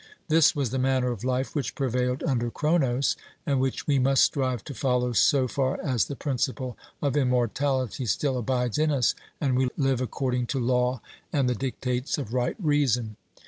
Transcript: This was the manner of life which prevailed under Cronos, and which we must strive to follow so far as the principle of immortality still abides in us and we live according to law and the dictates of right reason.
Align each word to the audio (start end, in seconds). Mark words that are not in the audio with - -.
This 0.29 0.55
was 0.55 0.71
the 0.71 0.79
manner 0.79 1.11
of 1.11 1.23
life 1.23 1.53
which 1.53 1.75
prevailed 1.75 2.23
under 2.23 2.49
Cronos, 2.49 3.15
and 3.45 3.59
which 3.59 3.85
we 3.85 3.99
must 3.99 4.23
strive 4.23 4.63
to 4.63 4.73
follow 4.73 5.11
so 5.13 5.47
far 5.47 5.79
as 5.79 6.05
the 6.05 6.15
principle 6.15 6.75
of 7.03 7.15
immortality 7.15 8.07
still 8.07 8.39
abides 8.39 8.79
in 8.79 8.89
us 8.89 9.13
and 9.39 9.55
we 9.55 9.69
live 9.77 10.01
according 10.01 10.47
to 10.47 10.59
law 10.59 11.01
and 11.31 11.47
the 11.47 11.53
dictates 11.53 12.17
of 12.17 12.33
right 12.33 12.55
reason. 12.59 13.15